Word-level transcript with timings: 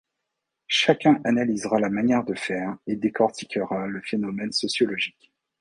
Chacun 0.65 1.21
analysera 1.25 1.79
la 1.79 1.91
manière 1.91 2.23
de 2.23 2.33
faire 2.33 2.75
et 2.87 2.95
décortiquera 2.95 3.85
le 3.85 4.01
phénomène 4.01 4.51
sociologique. 4.51 5.31